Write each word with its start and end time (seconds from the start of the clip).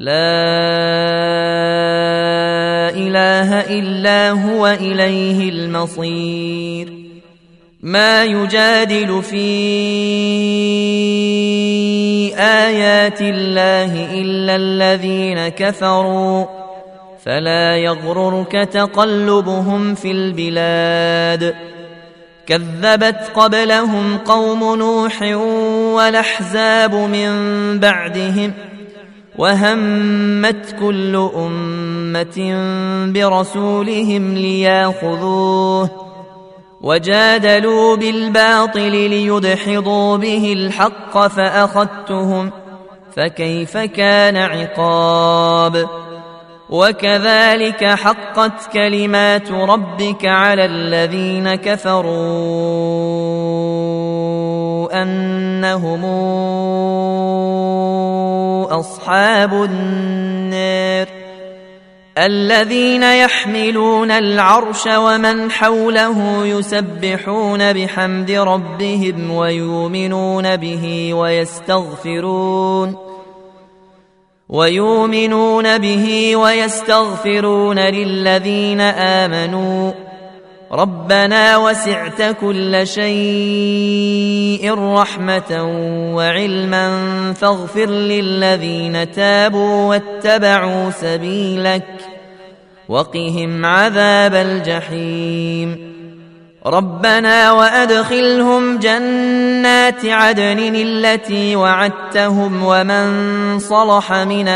لا 0.00 0.12
إله 2.96 3.60
إلا 3.60 4.30
هو 4.30 4.66
إليه 4.66 5.48
المصير. 5.48 6.92
ما 7.80 8.24
يجادل 8.24 9.22
في 9.22 9.46
آيات 12.38 13.20
الله 13.20 14.20
إلا 14.20 14.56
الذين 14.56 15.48
كفروا. 15.48 16.44
فلا 17.24 17.76
يغررك 17.76 18.52
تقلبهم 18.52 19.94
في 19.94 20.10
البلاد. 20.10 21.54
كذبت 22.46 23.30
قبلهم 23.34 24.18
قوم 24.18 24.76
نوح 24.76 25.22
والاحزاب 25.92 26.94
من 26.94 27.30
بعدهم 27.78 28.52
وهمت 29.38 30.76
كل 30.80 31.30
أمة 31.36 32.54
برسولهم 33.12 34.34
لياخذوه 34.34 35.90
وجادلوا 36.80 37.96
بالباطل 37.96 38.90
ليدحضوا 38.90 40.16
به 40.16 40.52
الحق 40.52 41.26
فأخذتهم 41.26 42.50
فكيف 43.16 43.76
كان 43.76 44.36
عقاب 44.36 45.88
وكذلك 46.70 47.84
حقت 47.84 48.72
كلمات 48.72 49.50
ربك 49.52 50.26
على 50.26 50.64
الذين 50.64 51.54
كفروا 51.54 52.10
أنهم 54.92 56.04
أصحاب 58.70 59.52
النار 59.52 61.06
الذين 62.18 63.02
يحملون 63.02 64.10
العرش 64.10 64.86
ومن 64.86 65.50
حوله 65.50 66.46
يسبحون 66.46 67.72
بحمد 67.72 68.30
ربهم 68.30 69.30
ويؤمنون 69.30 70.56
به 70.56 71.14
ويستغفرون 71.14 72.96
ويؤمنون 74.48 75.78
به 75.78 76.36
ويستغفرون 76.36 77.78
للذين 77.78 78.80
آمنوا 78.80 79.92
ربنا 80.72 81.56
وسعت 81.56 82.22
كل 82.40 82.86
شيء 82.86 84.74
رحمة 84.74 85.64
وعلما 86.14 86.92
فاغفر 87.32 87.86
للذين 87.86 89.10
تابوا 89.10 89.88
واتبعوا 89.88 90.90
سبيلك 90.90 91.86
وقهم 92.88 93.66
عذاب 93.66 94.34
الجحيم. 94.34 95.90
ربنا 96.66 97.52
وأدخلهم 97.52 98.78
جنات 98.78 100.04
عدن 100.04 100.74
التي 100.74 101.56
وعدتهم 101.56 102.64
ومن 102.64 103.58
صلح 103.58 104.12
من 104.12 104.48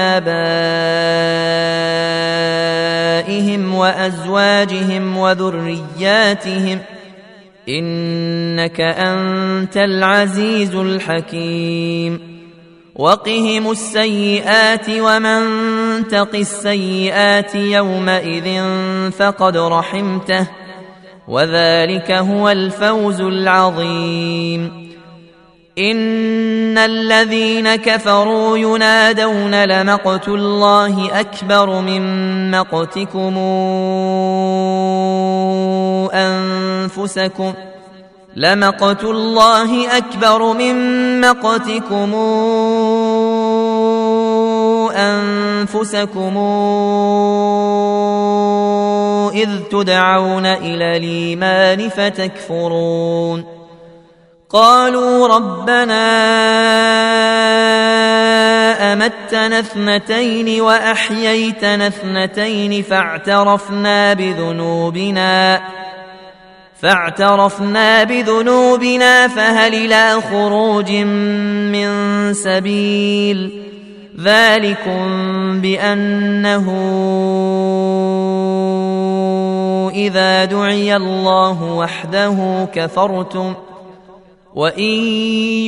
ابائهم 3.14 3.74
وازواجهم 3.74 5.16
وذرياتهم 5.16 6.78
انك 7.68 8.80
انت 8.80 9.76
العزيز 9.76 10.74
الحكيم 10.74 12.34
وقهم 12.94 13.70
السيئات 13.70 14.86
ومن 14.90 15.42
تق 16.08 16.34
السيئات 16.34 17.54
يومئذ 17.54 18.62
فقد 19.10 19.56
رحمته 19.56 20.46
وذلك 21.28 22.10
هو 22.10 22.50
الفوز 22.50 23.20
العظيم 23.20 24.93
ان 25.78 26.78
الذين 26.78 27.74
كفروا 27.74 28.58
ينادون 28.58 29.64
لمقت 29.64 30.28
الله 30.28 31.20
اكبر 31.20 31.80
من 31.80 32.50
مقتكم 32.50 33.36
انفسكم 36.14 37.52
لمقت 38.36 39.04
الله 39.04 39.96
اكبر 39.96 40.52
من 40.52 41.20
مقتكم 41.20 42.14
انفسكم 44.96 46.36
اذ 49.34 49.50
تدعون 49.70 50.46
إلى 50.46 50.96
الايمان 50.96 51.88
فتكفرون 51.88 53.53
قالوا 54.54 55.28
ربنا 55.28 56.04
أمتنا 58.92 59.58
اثنتين 59.58 60.60
وأحييتنا 60.60 61.86
اثنتين 61.86 62.82
فاعترفنا 62.82 64.12
بذنوبنا 64.12 65.62
فاعترفنا 66.80 68.04
بذنوبنا 68.04 69.28
فهل 69.28 69.74
إلى 69.74 70.20
خروج 70.30 70.90
من 71.72 71.88
سبيل؟ 72.34 73.62
ذلكم 74.20 75.60
بأنه 75.60 76.66
إذا 79.94 80.44
دعي 80.44 80.96
الله 80.96 81.62
وحده 81.62 82.68
كفرتم 82.74 83.54
وان 84.54 84.90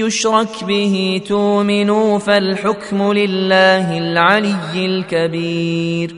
يشرك 0.06 0.64
به 0.64 1.20
تؤمنوا 1.28 2.18
فالحكم 2.18 3.12
لله 3.12 3.98
العلي 3.98 4.86
الكبير 4.86 6.16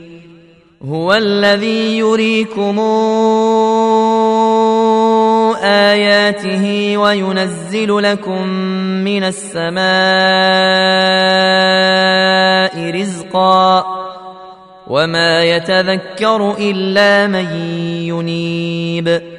هو 0.85 1.13
الذي 1.13 1.97
يريكم 1.97 2.79
اياته 5.63 6.97
وينزل 6.97 7.97
لكم 8.03 8.47
من 9.03 9.23
السماء 9.23 9.79
رزقا 12.91 13.85
وما 14.87 15.43
يتذكر 15.43 16.55
الا 16.59 17.27
من 17.27 17.45
ينيب 18.05 19.38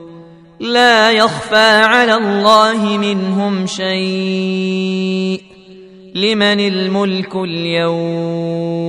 لا 0.61 1.11
يخفى 1.11 1.81
على 1.83 2.15
الله 2.15 2.97
منهم 2.97 3.67
شيء. 3.67 5.41
لمن 6.15 6.59
الملك 6.59 7.35
اليوم؟ 7.35 8.81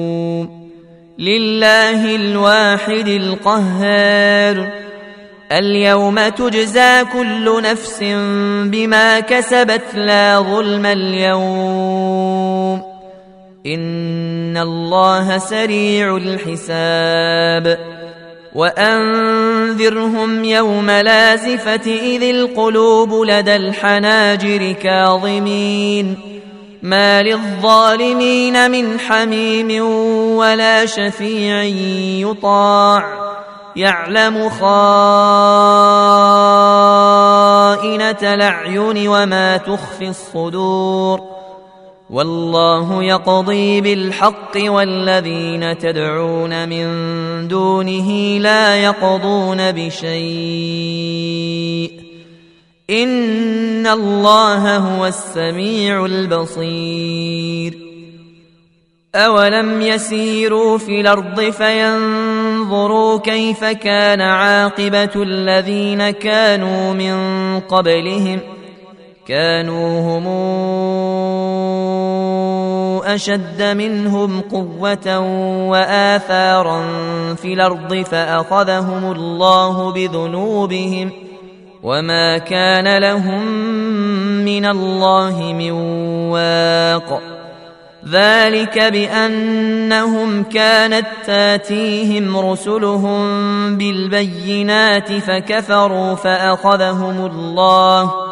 لله 1.18 2.16
الواحد 2.16 3.08
القهار. 3.08 4.72
اليوم 5.52 6.28
تجزى 6.28 7.04
كل 7.12 7.62
نفس 7.62 7.98
بما 8.64 9.20
كسبت 9.20 9.94
لا 9.94 10.40
ظلم 10.40 10.86
اليوم. 10.86 12.82
إن 13.66 14.56
الله 14.56 15.38
سريع 15.38 16.16
الحساب. 16.16 18.01
وأنذرهم 18.54 20.44
يوم 20.44 20.90
لازفة 20.90 21.90
إذ 21.90 22.22
القلوب 22.22 23.24
لدى 23.24 23.56
الحناجر 23.56 24.72
كاظمين 24.72 26.18
ما 26.82 27.22
للظالمين 27.22 28.70
من 28.70 29.00
حميم 29.00 29.84
ولا 30.36 30.86
شفيع 30.86 31.62
يطاع 32.28 33.04
يعلم 33.76 34.48
خائنة 34.48 34.72
الأعين 38.34 39.08
وما 39.08 39.56
تخفي 39.56 40.08
الصدور 40.08 41.31
والله 42.12 43.02
يقضي 43.02 43.80
بالحق 43.80 44.56
والذين 44.56 45.78
تدعون 45.78 46.68
من 46.68 47.48
دونه 47.48 48.38
لا 48.38 48.76
يقضون 48.76 49.72
بشيء. 49.72 50.12
إن 52.90 53.86
الله 53.86 54.76
هو 54.76 55.06
السميع 55.06 56.06
البصير. 56.06 57.78
اولم 59.14 59.82
يسيروا 59.82 60.78
في 60.78 61.00
الأرض 61.00 61.40
فينظروا 61.40 63.18
كيف 63.18 63.64
كان 63.64 64.20
عاقبه 64.20 65.10
الذين 65.16 66.10
كانوا 66.10 66.92
من 66.92 67.14
قبلهم 67.60 68.40
كانوا 69.26 70.00
هم 70.00 70.26
أشد 73.04 73.62
منهم 73.62 74.40
قوة 74.40 75.18
وآثارا 75.68 76.84
في 77.34 77.52
الأرض 77.52 77.94
فأخذهم 77.94 79.12
الله 79.12 79.92
بذنوبهم 79.92 81.10
وما 81.82 82.38
كان 82.38 82.98
لهم 82.98 83.46
من 84.44 84.66
الله 84.66 85.52
من 85.52 85.70
واق. 86.30 87.22
ذلك 88.10 88.78
بأنهم 88.78 90.42
كانت 90.42 91.06
تاتيهم 91.26 92.36
رسلهم 92.36 93.22
بالبينات 93.76 95.12
فكفروا 95.12 96.14
فأخذهم 96.14 97.26
الله 97.26 98.31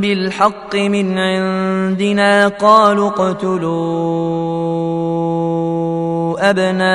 بالحق 0.00 0.74
من 0.74 1.18
عندنا 1.18 2.48
قالوا 2.48 3.08
اقتلوا 3.08 4.28
أبناء 6.50 6.88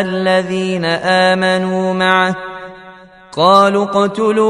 الذين 0.00 0.84
آمنوا 0.84 1.94
معه. 1.94 2.36
قالوا 3.36 3.84
اقتلوا 3.84 4.46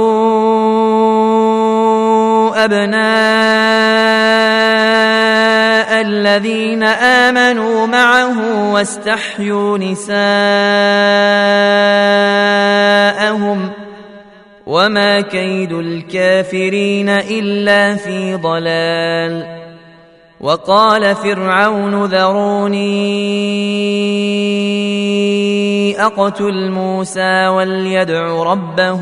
أبناء 2.65 3.07
الذين 6.01 6.83
آمنوا 6.83 7.87
معه 7.87 8.73
واستحيوا 8.73 9.79
نساءهم 9.79 10.17
وما 14.77 15.21
كيد 15.21 15.73
الكافرين 15.73 17.09
الا 17.09 17.97
في 17.97 18.35
ضلال 18.35 19.57
وقال 20.41 21.15
فرعون 21.15 22.05
ذروني 22.05 22.87
اقتل 26.01 26.71
موسى 26.71 27.49
وليدع 27.49 28.43
ربه 28.43 29.01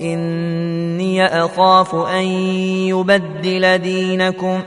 اني 0.00 1.26
اخاف 1.26 1.94
ان 1.94 2.24
يبدل 2.90 3.78
دينكم 3.78 4.60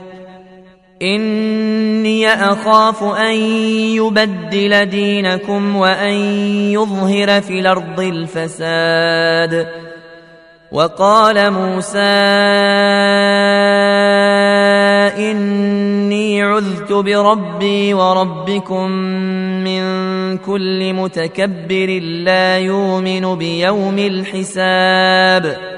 إني 1.02 2.28
أخاف 2.28 3.02
أن 3.02 3.34
يبدل 3.96 4.86
دينكم 4.86 5.76
وأن 5.76 6.12
يظهر 6.72 7.40
في 7.40 7.58
الأرض 7.60 8.00
الفساد. 8.00 9.68
وقال 10.72 11.50
موسى 11.50 11.98
إني 15.18 16.42
عذت 16.42 16.92
بربي 16.92 17.94
وربكم 17.94 18.90
من 19.64 19.82
كل 20.38 20.92
متكبر 20.92 22.00
لا 22.02 22.58
يؤمن 22.58 23.34
بيوم 23.34 23.98
الحساب. 23.98 25.77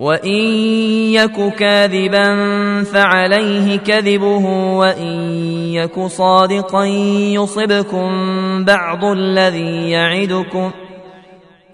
وان 0.00 0.40
يك 1.12 1.54
كاذبا 1.54 2.34
فعليه 2.84 3.76
كذبه 3.76 4.46
وان 4.76 5.06
يك 5.74 6.06
صادقا 6.06 6.84
يصبكم 7.34 8.10
بعض 8.64 9.04
الذي 9.04 9.90
يعدكم 9.90 10.70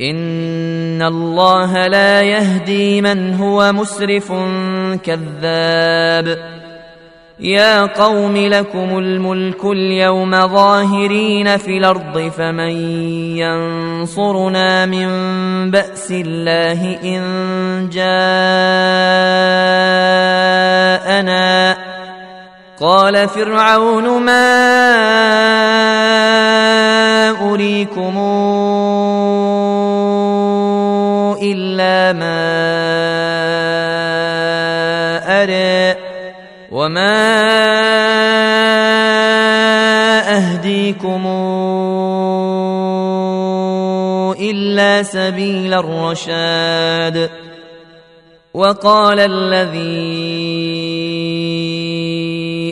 ان 0.01 1.03
الله 1.03 1.87
لا 1.87 2.23
يهدي 2.23 3.01
من 3.03 3.35
هو 3.35 3.73
مسرف 3.73 4.33
كذاب 5.03 6.39
يا 7.41 7.87
قوم 7.87 8.37
لكم 8.37 8.99
الملك 8.99 9.65
اليوم 9.65 10.47
ظاهرين 10.47 11.57
في 11.57 11.79
الأرض 11.79 12.33
فمن 12.39 12.71
ينصرنا 13.37 14.87
من 14.87 15.09
بأس 15.71 16.11
الله 16.11 16.99
إن 17.05 17.23
جاءنا 17.93 18.17
قال 22.81 23.29
فرعون 23.29 24.23
ما 24.23 24.57
أريكم 27.53 28.19
إلا 31.43 32.13
ما 32.13 33.16
وما 36.87 37.27
اهديكم 40.37 41.27
الا 44.41 45.03
سبيل 45.03 45.75
الرشاد 45.75 47.31
وقال 48.55 49.21
الذي 49.21 49.97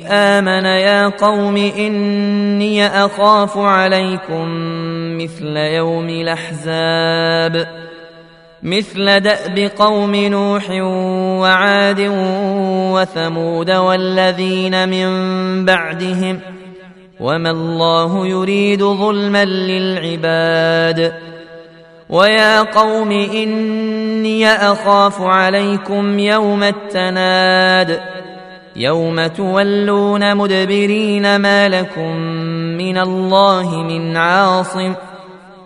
امن 0.06 0.64
يا 0.64 1.08
قوم 1.08 1.56
اني 1.56 2.86
اخاف 2.86 3.58
عليكم 3.58 4.46
مثل 5.18 5.56
يوم 5.56 6.08
الاحزاب 6.08 7.84
مثل 8.64 9.20
دأب 9.20 9.70
قوم 9.78 10.14
نوح 10.14 10.70
وعاد 11.40 12.10
وثمود 12.94 13.70
والذين 13.70 14.88
من 14.88 15.08
بعدهم 15.64 16.40
وما 17.20 17.50
الله 17.50 18.26
يريد 18.26 18.82
ظلما 18.84 19.44
للعباد 19.44 21.12
ويا 22.08 22.62
قوم 22.62 23.10
إني 23.10 24.48
أخاف 24.48 25.20
عليكم 25.20 26.18
يوم 26.18 26.62
التناد 26.62 28.00
يوم 28.76 29.26
تولون 29.26 30.36
مدبرين 30.36 31.36
ما 31.36 31.68
لكم 31.68 32.16
من 32.78 32.98
الله 32.98 33.82
من 33.82 34.16
عاصم 34.16 34.94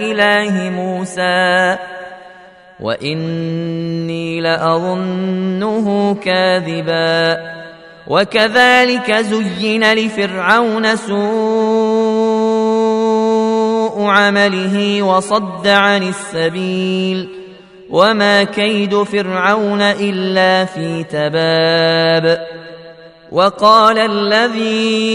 إله 0.00 0.70
موسى 0.70 1.76
وإني 2.80 4.40
لأظنه 4.40 6.14
كاذبا 6.14 7.54
وكذلك 8.06 9.12
زين 9.12 9.92
لفرعون 9.92 10.96
سوء 10.96 11.14
عمله 14.02 15.02
وصد 15.02 15.66
عن 15.66 16.02
السبيل 16.02 17.28
وما 17.90 18.44
كيد 18.44 19.02
فرعون 19.02 19.82
إلا 19.82 20.64
في 20.64 21.04
تباب 21.04 22.46
وقال 23.32 23.98
الذي 23.98 25.14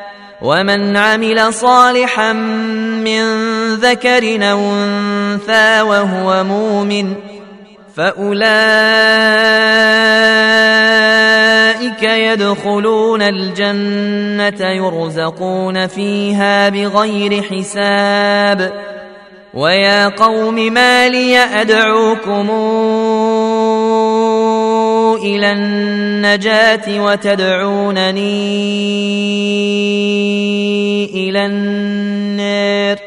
ومن 0.41 0.97
عمل 0.97 1.53
صالحا 1.53 2.33
من 2.33 3.23
ذكر 3.75 4.51
أو 4.51 4.59
أنثى 4.59 5.81
وهو 5.81 6.43
مؤمن 6.43 7.13
فأولئك 7.95 8.41
يدخلون 12.03 13.21
الجنة 13.21 14.69
يرزقون 14.69 15.87
فيها 15.87 16.69
بغير 16.69 17.43
حساب. 17.43 18.71
ويا 19.53 20.07
قوم 20.07 20.55
ما 20.55 21.09
لي 21.09 21.37
أدعوكم 21.37 22.49
إلى 25.23 25.51
النجاة 25.51 27.03
وتدعونني 27.03 28.41
إلى 31.05 31.45
النار. 31.45 32.97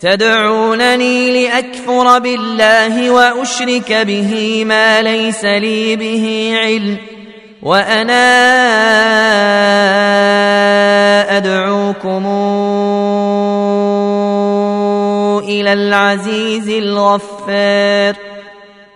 تدعونني 0.00 1.44
لأكفر 1.44 2.18
بالله 2.18 3.10
وأشرك 3.10 3.92
به 3.92 4.64
ما 4.64 5.02
ليس 5.02 5.44
لي 5.44 5.96
به 5.96 6.52
علم 6.56 6.96
وأنا 7.62 8.26
أدعوكم 11.36 12.26
إلى 15.48 15.72
العزيز 15.72 16.68
الغفار. 16.68 18.25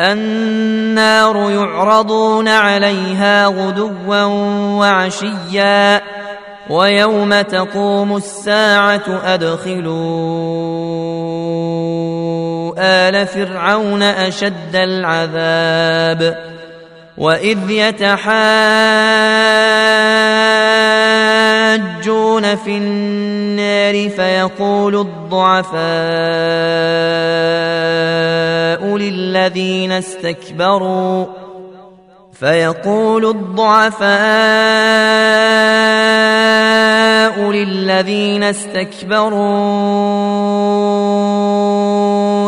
النار 0.00 1.50
يعرضون 1.50 2.48
عليها 2.48 3.46
غدوا 3.46 4.24
وعشيا 4.78 6.00
ويوم 6.70 7.40
تقوم 7.40 8.16
الساعة 8.16 9.20
أدخلوا 9.24 9.90
آل 12.78 13.26
فرعون 13.26 14.02
أشد 14.02 14.76
العذاب 14.76 16.36
وإذ 17.18 17.70
يتحاجون 17.70 18.30
يحاجون 21.76 22.56
في 22.56 22.78
النار 22.78 24.08
فيقول 24.10 24.96
الضعفاء 24.96 25.80
للذين 28.96 29.92
استكبروا 29.92 31.26
فيقول 32.32 33.26
الضعفاء 33.26 34.10
للذين 37.50 38.42
استكبروا 38.42 39.40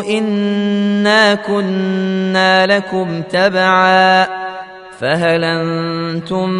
إنا 0.02 1.35
كنا 1.35 2.67
لكم 2.67 3.23
تبعا 3.23 4.42
فهل 5.03 5.45
أنتم 5.45 6.51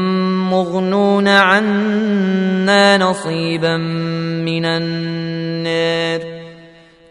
مغنون 0.51 1.29
عنا 1.29 2.99
نصيبا 2.99 3.77
من 3.77 4.65
النار؟ 4.65 6.21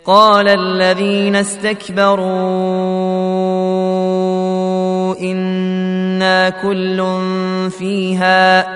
قال 0.06 0.48
الذين 0.48 1.36
استكبروا 1.36 2.26
إنا 5.20 6.50
كل 6.50 6.98
فيها 7.80 8.68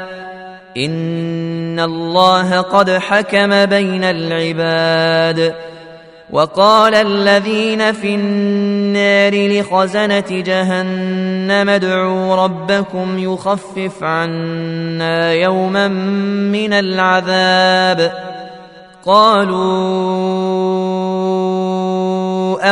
إن 0.77 1.79
الله 1.79 2.61
قد 2.61 2.89
حكم 2.89 3.65
بين 3.65 4.03
العباد. 4.03 5.55
وقال 6.31 6.95
الذين 6.95 7.91
في 7.91 8.15
النار 8.15 9.59
لخزنة 9.59 10.19
جهنم 10.29 11.69
ادعوا 11.69 12.35
ربكم 12.35 13.19
يخفف 13.19 14.03
عنا 14.03 15.33
يوما 15.33 15.87
من 15.87 16.73
العذاب. 16.73 18.11
قالوا 19.05 19.55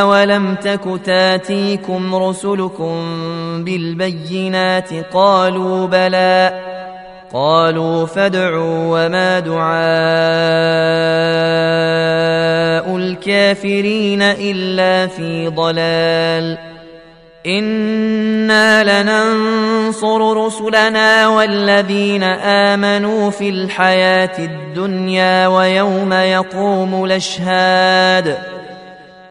أولم 0.00 0.54
تك 0.54 1.00
تاتيكم 1.04 2.14
رسلكم 2.14 2.94
بالبينات؟ 3.64 4.90
قالوا 5.14 5.86
بلى. 5.86 6.73
قالوا 7.32 8.06
فادعوا 8.06 9.06
وما 9.06 9.40
دعاء 9.40 9.64
الكافرين 12.96 14.22
إلا 14.22 15.06
في 15.06 15.48
ضلال. 15.48 16.58
إنا 17.46 19.02
لننصر 19.02 20.46
رسلنا 20.46 21.28
والذين 21.28 22.22
آمنوا 22.22 23.30
في 23.30 23.48
الحياة 23.48 24.38
الدنيا 24.38 25.46
ويوم 25.46 26.12
يقوم 26.12 27.04
الأشهاد. 27.04 28.53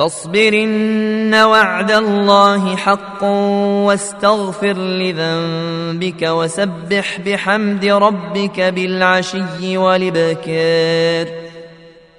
فاصبر 0.00 0.48
إن 0.48 1.34
وعد 1.34 1.90
الله 1.90 2.76
حق 2.76 3.24
واستغفر 3.84 4.78
لذنبك 4.78 6.22
وسبح 6.22 7.20
بحمد 7.26 7.84
ربك 7.84 8.60
بالعشي 8.60 9.76
والإبكار. 9.76 11.26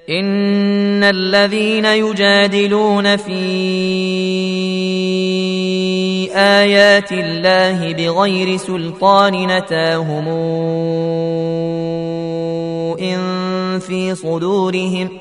إن 0.09 1.03
الذين 1.03 1.85
يجادلون 1.85 3.17
في 3.17 3.41
آيات 6.35 7.11
الله 7.11 7.93
بغير 7.93 8.57
سلطان 8.57 9.57
نتاهم 9.57 10.27
إن 12.99 13.79
في 13.79 14.15
صدورهم 14.15 15.20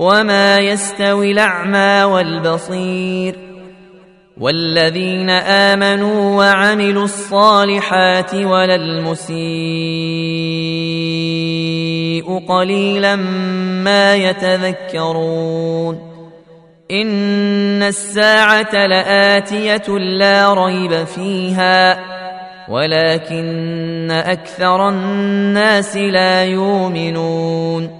وما 0.00 0.58
يستوي 0.58 1.32
الاعمى 1.32 2.04
والبصير 2.04 3.36
والذين 4.40 5.30
امنوا 5.30 6.36
وعملوا 6.36 7.04
الصالحات 7.04 8.34
ولا 8.34 8.74
المسيء 8.74 9.40
قليلا 12.48 13.16
ما 13.84 14.16
يتذكرون 14.16 16.10
ان 16.90 17.82
الساعة 17.82 18.86
لاتيه 18.86 19.98
لا 19.98 20.54
ريب 20.54 21.04
فيها 21.04 21.98
ولكن 22.68 24.10
أكثر 24.10 24.88
الناس 24.88 25.96
لا 25.96 26.44
يؤمنون 26.44 27.99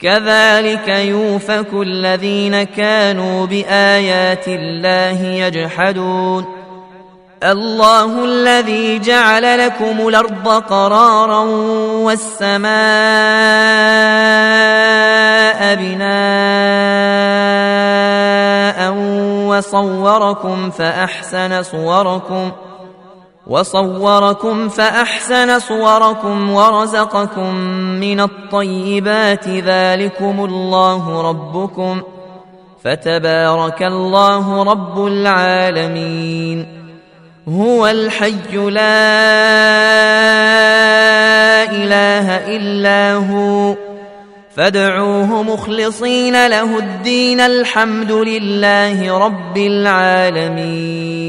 كذلك 0.00 0.88
يوفك 0.88 1.72
الذين 1.72 2.62
كانوا 2.62 3.46
بآيات 3.46 4.48
الله 4.48 5.22
يجحدون. 5.22 6.44
الله 7.42 8.24
الذي 8.24 8.98
جعل 8.98 9.66
لكم 9.66 10.08
الأرض 10.08 10.48
قرارا 10.48 11.40
والسماء 12.04 12.68
بناء 15.74 16.18
وصوركم 19.46 20.70
فأحسن 20.70 21.62
صوركم 21.62 22.50
ۖ 22.50 22.67
وصوركم 23.48 24.68
فأحسن 24.68 25.58
صوركم 25.58 26.50
ورزقكم 26.50 27.54
من 28.00 28.20
الطيبات 28.20 29.48
ذلكم 29.48 30.44
الله 30.44 31.30
ربكم 31.30 32.02
فتبارك 32.84 33.82
الله 33.82 34.62
رب 34.62 35.06
العالمين 35.06 36.66
هو 37.48 37.86
الحي 37.86 38.56
لا 38.56 39.08
إله 41.72 42.56
إلا 42.56 43.14
هو 43.14 43.74
فادعوه 44.56 45.42
مخلصين 45.42 46.46
له 46.46 46.78
الدين 46.78 47.40
الحمد 47.40 48.12
لله 48.12 49.18
رب 49.18 49.56
العالمين 49.56 51.28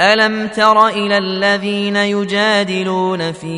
ألم 0.00 0.48
تر 0.48 0.88
إلى 0.88 1.18
الذين 1.18 1.96
يجادلون 1.96 3.32
في 3.32 3.56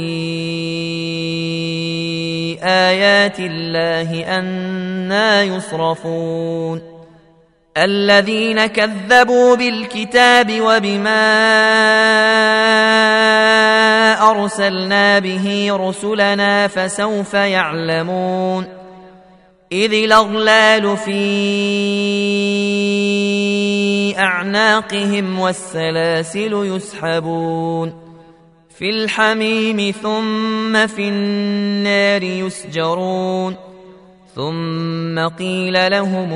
آيات 2.63 3.41
الله 3.41 4.39
أنا 4.39 5.43
يصرفون؟ 5.43 6.83
الذين 7.77 8.67
كذبوا 8.67 9.57
بالكتاب 9.57 10.61
وبما 10.61 11.25
أرسلنا 14.31 15.19
به 15.19 15.69
رسلنا 15.71 16.67
فسوف 16.67 17.35
يعلمون؟ 17.35 18.67
إذ 19.73 19.93
الأغلال 19.93 20.97
في 20.97 21.13
أعناقهم 24.17 25.39
والسلاسل 25.39 26.53
يسحبون 26.53 27.93
في 28.79 28.91
الحميم 28.91 29.95
ثم 30.03 30.87
في 30.87 31.09
النار 31.09 32.23
يسجرون 32.23 33.57
ثم 34.35 35.29
قيل 35.29 35.91
لهم 35.91 36.33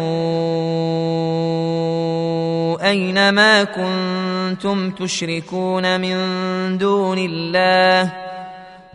أين 2.83 3.29
ما 3.29 3.65
كنتم 3.65 4.91
تشركون 4.91 6.01
من 6.01 6.19
دون 6.79 7.19
الله 7.19 8.32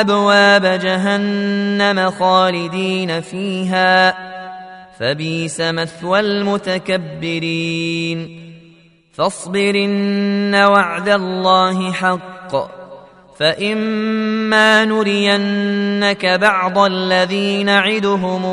أبواب 0.00 0.66
جهنم 0.66 2.10
خالدين 2.10 3.20
فيها. 3.20 4.14
فبيس 5.00 5.60
مثوى 5.60 6.20
المتكبرين. 6.20 8.40
فاصبر 9.12 9.70
إن 9.70 10.54
وعد 10.54 11.08
الله 11.08 11.92
حق. 11.92 12.84
فإما 13.38 14.84
نرينك 14.84 16.26
بعض 16.26 16.78
الذي 16.78 17.62
نعدهم 17.62 18.44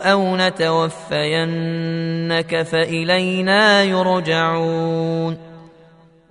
أو 0.00 0.36
نتوفينك 0.36 2.62
فإلينا 2.62 3.82
يرجعون. 3.82 5.43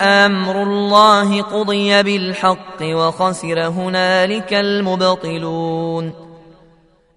أمر 0.00 0.62
الله 0.62 1.42
قضي 1.42 2.02
بالحق 2.02 2.82
وخسر 2.82 3.60
هنالك 3.60 4.54
المبطلون. 4.54 6.12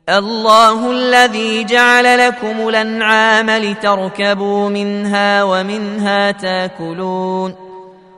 الله 0.09 0.91
الذي 0.91 1.63
جعل 1.63 2.27
لكم 2.27 2.69
الأنعام 2.69 3.49
لتركبوا 3.49 4.69
منها 4.69 5.43
ومنها 5.43 6.31
تاكلون. 6.31 7.55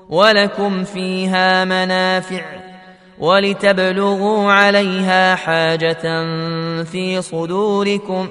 ولكم 0.10 0.84
فيها 0.84 1.66
منافع. 1.66 2.44
ولتبلغوا 3.20 4.52
عليها 4.52 5.36
حاجة 5.36 6.26
في 6.84 7.22
صدوركم. 7.22 8.30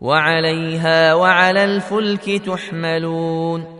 وعليها 0.00 1.14
وعلى 1.14 1.64
الفلك 1.64 2.42
تحملون. 2.46 3.79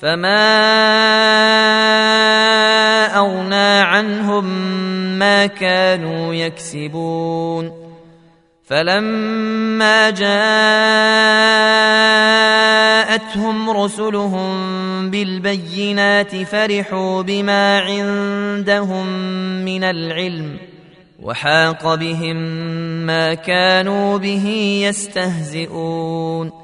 فما 0.00 0.44
اغنى 3.16 3.80
عنهم 3.80 4.44
ما 5.18 5.46
كانوا 5.46 6.34
يكسبون 6.34 7.84
فلما 8.64 10.10
جاء 10.10 11.54
جاءتهم 13.14 13.70
رسلهم 13.70 15.10
بالبينات 15.10 16.36
فرحوا 16.36 17.22
بما 17.22 17.78
عندهم 17.78 19.06
من 19.64 19.84
العلم 19.84 20.58
وحاق 21.22 21.94
بهم 21.94 22.36
ما 23.06 23.34
كانوا 23.34 24.18
به 24.18 24.46
يستهزئون 24.88 26.63